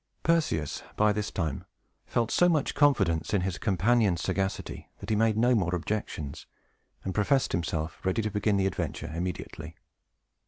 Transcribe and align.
Perseus, 0.23 0.81
by 0.95 1.13
this 1.13 1.29
time, 1.29 1.63
felt 2.07 2.31
so 2.31 2.49
much 2.49 2.73
confidence 2.73 3.35
in 3.35 3.41
his 3.41 3.59
companion's 3.59 4.19
sagacity, 4.23 4.89
that 4.97 5.11
he 5.11 5.15
made 5.15 5.37
no 5.37 5.53
more 5.53 5.75
objections, 5.75 6.47
and 7.03 7.13
professed 7.13 7.51
himself 7.51 8.03
ready 8.03 8.23
to 8.23 8.31
begin 8.31 8.57
the 8.57 8.65
adventure 8.65 9.11
immediately. 9.13 9.75